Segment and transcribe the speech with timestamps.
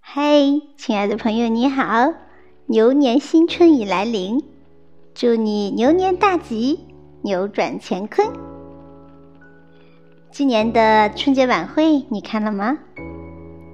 [0.00, 2.14] 嘿，亲爱的朋友，你好！
[2.66, 4.42] 牛年新春已来临，
[5.14, 6.80] 祝你牛年大吉，
[7.22, 8.26] 扭转乾坤。
[10.30, 12.78] 今年的春节晚会你看了吗？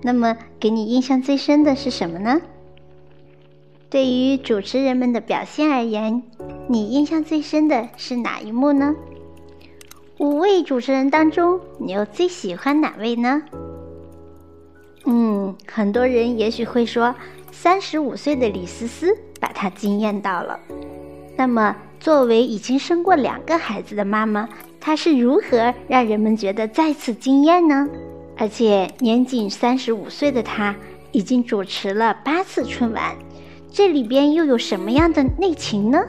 [0.02, 2.40] 那么给你印象最深的是什么呢？
[3.88, 6.22] 对于主持人们的表现而言，
[6.68, 8.94] 你印象最深的是哪一幕呢？
[10.18, 13.42] 五位主持人当中，你又最喜欢哪位呢？
[15.66, 17.14] 很多人也许会说，
[17.50, 20.58] 三十五岁的李思思把她惊艳到了。
[21.36, 24.48] 那么，作为已经生过两个孩子的妈妈，
[24.80, 27.88] 她是如何让人们觉得再次惊艳呢？
[28.36, 30.74] 而且，年仅三十五岁的她，
[31.12, 33.16] 已经主持了八次春晚，
[33.70, 36.00] 这里边又有什么样的内情呢？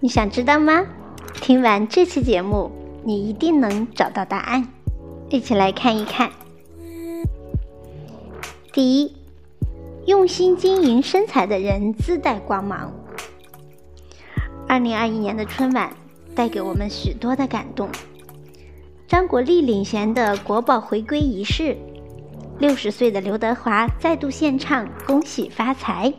[0.00, 0.84] 你想知道吗？
[1.40, 2.70] 听完这期节目，
[3.02, 4.66] 你一定能找到答案。
[5.30, 6.30] 一起来看一看。
[8.74, 9.12] 第一，
[10.04, 12.92] 用心经营身材的人自带光芒。
[14.66, 15.92] 二零二一年的春晚
[16.34, 17.88] 带给我们许多的感动。
[19.06, 21.76] 张国立领衔的国宝回归仪式，
[22.58, 26.12] 六十岁的刘德华再度献唱《恭喜发财》。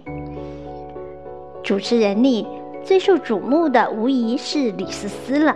[1.62, 2.48] 主持人里
[2.86, 5.54] 最受瞩目的无疑是李思思了。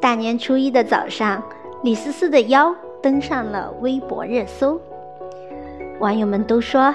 [0.00, 1.40] 大年初一的早上，
[1.84, 4.80] 李思思的腰登上了微博热搜。
[6.00, 6.94] 网友们都说，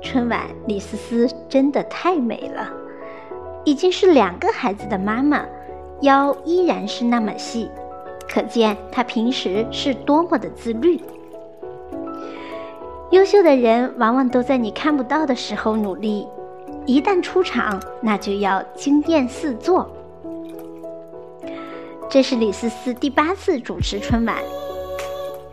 [0.00, 2.72] 春晚李思思真的太美了，
[3.62, 5.44] 已经是两个孩子的妈妈，
[6.00, 7.70] 腰依然是那么细，
[8.26, 10.98] 可见她平时是多么的自律。
[13.10, 16.26] 优秀的人往往都在你看不到的时候努力，
[16.86, 19.86] 一旦出场，那就要惊艳四座。
[22.08, 24.36] 这是李思思第八次主持春晚，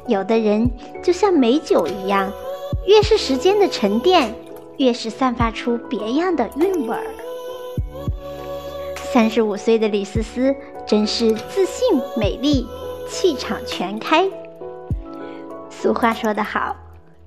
[0.08, 0.66] 有的人
[1.04, 2.32] 就像美酒一样。
[2.86, 4.34] 越是时间的沉淀，
[4.78, 7.04] 越是散发出别样的韵味儿。
[8.96, 10.54] 三十五岁的李思思
[10.86, 12.68] 真是自信、美丽、
[13.10, 14.28] 气场全开。
[15.70, 16.76] 俗话说得好，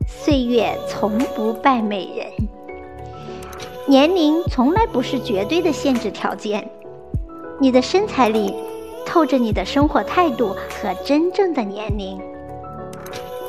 [0.07, 2.49] 岁月从不败美人。
[3.87, 6.69] 年龄从来不是绝对的限制条件，
[7.61, 8.53] 你的身材里
[9.07, 12.21] 透着你的生活态度和真正的年龄。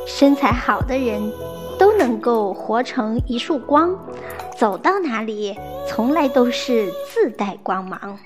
[0.06, 1.34] 身材好的人。
[1.78, 3.98] 都能够活成一束光，
[4.58, 5.56] 走到哪里
[5.88, 8.18] 从来都是自带光芒。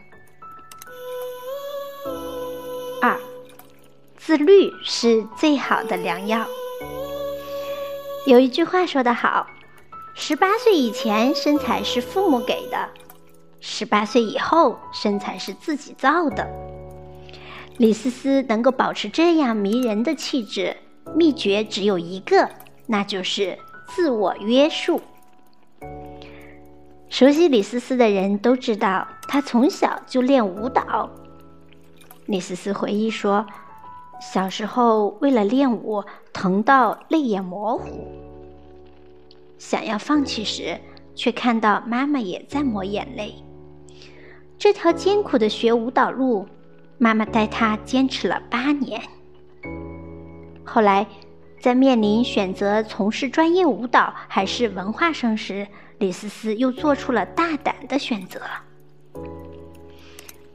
[3.01, 3.17] 二，
[4.17, 6.45] 自律是最好的良药。
[8.27, 9.47] 有一句话说得好：
[10.13, 12.89] 十八岁以前身材是父母给的，
[13.59, 16.47] 十八岁以后身材是自己造的。
[17.77, 20.77] 李思思能够保持这样迷人的气质，
[21.15, 22.47] 秘诀只有一个。
[22.91, 23.57] 那就是
[23.87, 24.99] 自我约束。
[27.07, 31.09] 熟悉李思思的人都知道，她从小就练舞蹈。
[32.25, 33.45] 李思思回忆说，
[34.19, 36.03] 小时候为了练舞，
[36.33, 38.11] 疼到泪眼模糊，
[39.57, 40.77] 想要放弃时，
[41.15, 43.35] 却看到妈妈也在抹眼泪。
[44.57, 46.45] 这条艰苦的学舞蹈路，
[46.97, 49.01] 妈妈带她坚持了八年。
[50.65, 51.07] 后来。
[51.61, 55.67] 在面临选择从事专业舞蹈还是文化生时，
[55.99, 58.41] 李思思又做出了大胆的选择。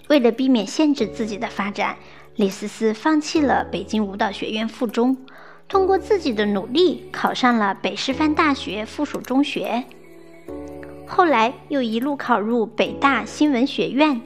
[0.08, 1.96] 为了避免限制自己的发展，
[2.34, 5.16] 李思思放弃了北京舞蹈学院附中，
[5.68, 9.84] 通过自己的努力考上了北师范大学附属中学。
[11.06, 14.20] 后来又一路考入北大新闻学院。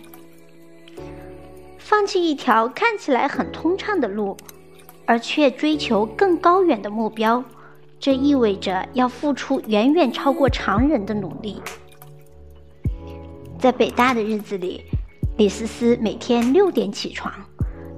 [1.76, 4.34] 放弃一条看起来很通畅的路。
[5.10, 7.42] 而却追求更高远的目标，
[7.98, 11.60] 这意味着要付出远远超过常人的努力。
[13.58, 14.84] 在北大的日子里，
[15.36, 17.34] 李思思每天六点起床，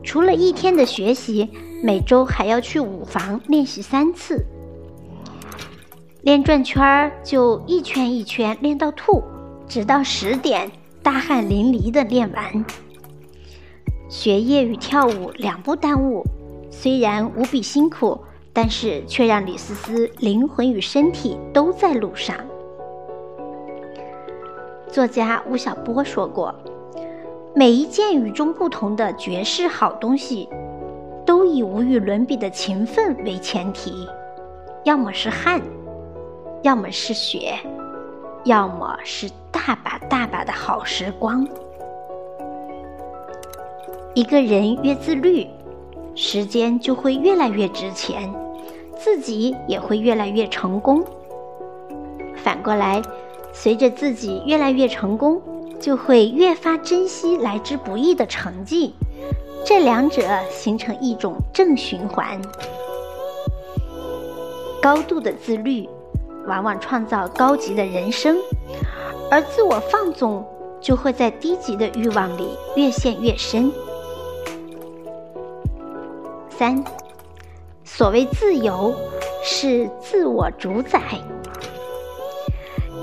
[0.03, 1.51] 除了一天的学习，
[1.85, 4.43] 每周还要去舞房练习三次。
[6.23, 9.23] 练转圈儿就一圈一圈练到吐，
[9.69, 10.73] 直到十点
[11.03, 12.65] 大汗淋漓的练完。
[14.09, 16.25] 学业与跳舞两不耽误。
[16.83, 18.19] 虽然无比辛苦，
[18.53, 22.37] 但是却让李思思灵魂与身体都在路上。
[24.89, 26.53] 作家吴晓波说过
[27.55, 30.49] ：“每一件与众不同的绝世好东西，
[31.25, 34.09] 都以无与伦比的勤奋为前提，
[34.83, 35.63] 要么是汗，
[36.63, 37.55] 要么是血，
[38.43, 41.47] 要么是大把大把的好时光。
[44.15, 45.47] 一个人越自律。”
[46.15, 48.33] 时间就会越来越值钱，
[48.99, 51.05] 自己也会越来越成功。
[52.37, 53.01] 反过来，
[53.53, 55.41] 随着自己越来越成功，
[55.81, 58.95] 就会越发珍惜来之不易的成绩。
[59.65, 62.41] 这两者形成一种正循环。
[64.83, 65.89] 高度的自律，
[66.49, 68.37] 往往创造高级的人生，
[69.31, 70.45] 而自我放纵
[70.81, 73.73] 就会在低级的欲望里越陷越深。
[76.63, 76.85] 三，
[77.83, 78.95] 所谓自由，
[79.43, 81.01] 是自我主宰。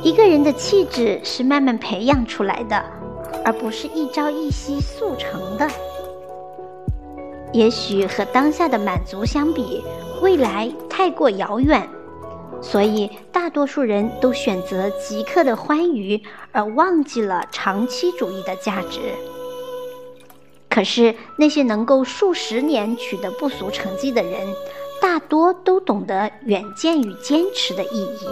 [0.02, 2.82] 一个人的气质是慢慢培养出来的，
[3.44, 5.68] 而不是一朝一夕速成的。
[7.52, 9.84] 也许和当下的满足相比，
[10.22, 11.86] 未来太过遥远，
[12.62, 16.24] 所以大多数人都选择即刻的欢愉，
[16.54, 19.02] 而忘记了长期主义的价值。
[20.80, 24.48] 可是那些能够数十年取得不俗成绩的人，
[25.02, 28.28] 大多都懂得远见与坚持的意义。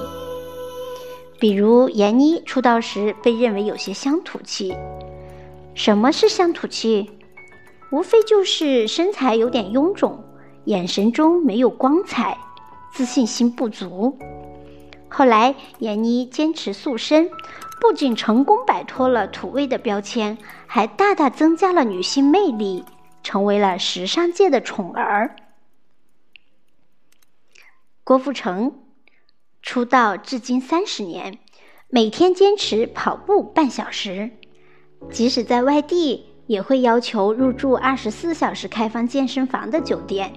[1.42, 4.74] 比如闫妮出道时被认为有些乡土气，
[5.76, 7.12] 什么是乡土气？
[7.92, 10.24] 无非就是身材有点臃肿，
[10.64, 12.38] 眼神中没有光彩，
[12.94, 14.18] 自信心不足。
[15.10, 17.30] 后来，闫妮坚持塑身，
[17.80, 22.84] 不仅成功摆脱了土味的标签，还大大增加了女性魅力，
[23.24, 25.36] 成为了时尚界的宠儿。
[28.04, 28.84] 郭富城
[29.62, 31.40] 出道至今三十年，
[31.90, 34.32] 每天坚持跑步半小时，
[35.10, 36.26] 即使在外地。
[36.48, 40.32] 也会要求入住二十四小时开放健身房的酒店。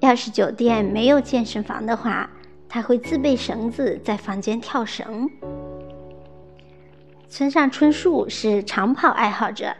[0.00, 2.28] 要是酒店没有健身房的话，
[2.68, 5.30] 他会自备绳子在房间跳绳。
[7.28, 9.74] 村上春树是长跑爱好者，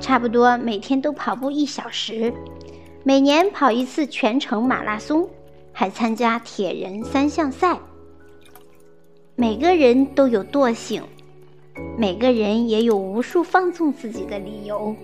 [0.00, 2.32] 差不多每天都跑步一小时，
[3.04, 5.28] 每年跑一次全程马拉松，
[5.72, 7.78] 还参加铁人三项赛。
[9.36, 11.02] 每个人都有惰性。
[11.96, 14.96] 每个人也有无数放纵自己的理由，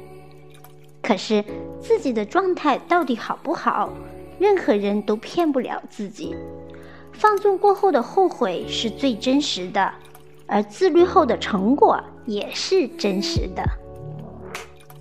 [1.00, 1.44] 可是
[1.80, 3.92] 自己的状态到底好不好，
[4.40, 6.34] 任何人都骗不了自己。
[7.12, 9.94] 放纵过后的后悔是最真实的，
[10.46, 13.62] 而自律后的成果也是真实的。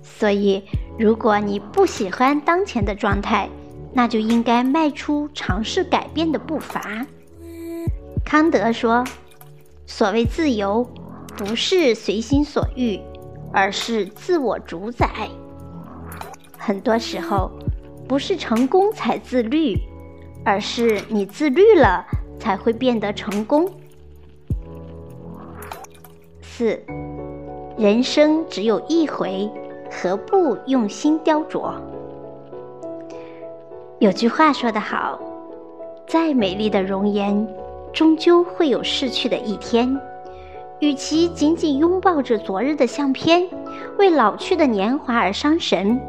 [0.02, 0.64] 所以，
[0.98, 3.48] 如果你不喜欢当前的状态，
[3.92, 7.06] 那就应该迈出尝试改变的步伐。
[8.24, 9.04] 康德说
[9.86, 10.88] ：“所谓自由。”
[11.36, 13.00] 不是随心所欲，
[13.52, 15.28] 而是自我主宰。
[16.56, 17.50] 很多时候，
[18.06, 19.76] 不是成功才自律，
[20.44, 22.06] 而是你自律了
[22.38, 23.68] 才会变得成功。
[26.56, 26.78] 四，
[27.76, 29.50] 人生只有一回，
[29.90, 31.72] 何不用心雕琢？
[33.98, 35.18] 有句话说得好，
[36.06, 37.44] 再美丽的容颜，
[37.92, 40.00] 终究会有逝去的一天。
[40.78, 43.48] 与其紧紧拥抱着昨日的相片，
[43.98, 46.00] 为老去的年华而伤神，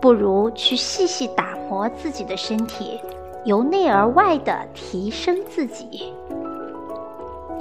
[0.00, 3.00] 不如去细细打磨自己的身体，
[3.44, 6.12] 由内而外的提升自己。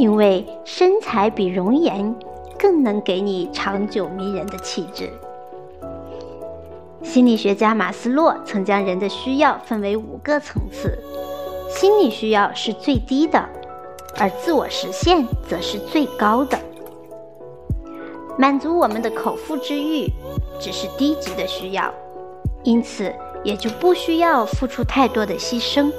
[0.01, 2.15] 因为身材比容颜
[2.57, 5.07] 更能给你长久迷人的气质。
[7.03, 10.97] 心理学家马斯洛曾将人的需要分为五个层次，
[11.69, 13.47] 心理需要是最低的。
[14.17, 16.57] 而自我实现则是最高的，
[18.39, 20.11] 满足我们的口腹之欲
[20.59, 21.93] 只是低级的需要，
[22.63, 25.91] 因此也就不需要付出太多的牺牲。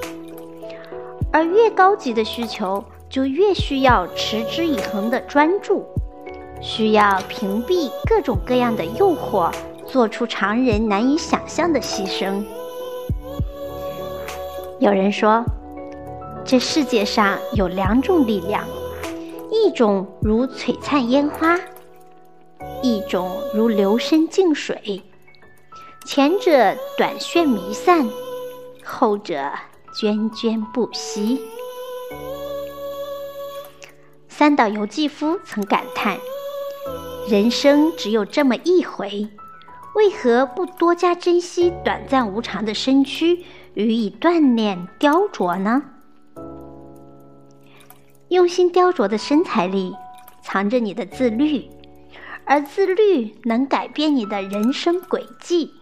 [1.33, 5.85] 而越高级的需求，就越需要持之以恒的专注，
[6.62, 9.52] 需要屏蔽各种各样的诱惑，
[9.87, 12.42] 做出常人难以想象的牺牲。
[14.81, 15.45] 有人说。
[16.45, 18.64] 这世界上有两种力量，
[19.49, 21.57] 一种如璀璨烟花，
[22.83, 25.00] 一种如流深静水。
[26.04, 28.11] 前者短炫弥散，
[28.85, 29.52] 后者
[30.00, 31.40] 涓涓不息。
[34.35, 36.17] 三岛由纪夫曾感叹
[37.29, 39.29] ：“人生只有这么一回，
[39.95, 45.83] 为何不多加珍惜短暂无常的身躯，予以锻炼雕琢呢？”
[48.29, 49.95] 用心雕琢的身材里，
[50.43, 51.69] 藏着你的自律，
[52.47, 55.75] 而自律能改变你的人生轨迹。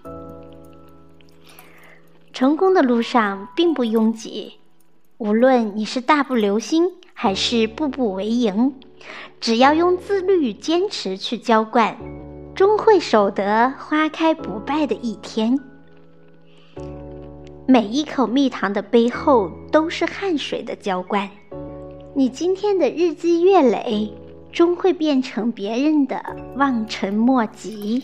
[2.33, 4.54] 成功的路上并不拥挤，
[5.19, 6.90] 无论你是大步流星
[7.22, 8.74] 还是步步为营，
[9.40, 11.94] 只要用自律坚持去浇灌，
[12.54, 15.60] 终会守得花开不败的一天。
[17.68, 21.28] 每一口蜜糖的背后都是汗水的浇灌。
[22.14, 24.10] 你今天的日积月累，
[24.50, 26.24] 终会变成别人的
[26.56, 28.02] 望尘莫及。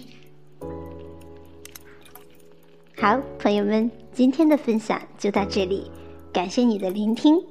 [2.98, 5.90] 好，朋友们，今天的分享就到这里，
[6.34, 7.42] 感谢你的聆听，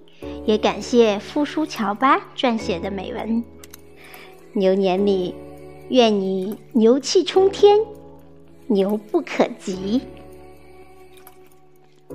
[0.45, 3.43] 也感谢富书乔巴撰写的美文。
[4.53, 5.33] 牛年里，
[5.89, 7.79] 愿你牛气冲天，
[8.67, 10.01] 牛不可及。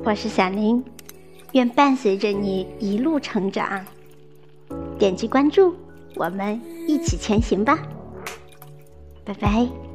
[0.04, 0.82] 我是小林，
[1.52, 3.84] 愿伴随着你一路成长。
[4.98, 5.74] 点击关注，
[6.14, 7.82] 我们一起前行吧。
[9.24, 9.89] 拜拜。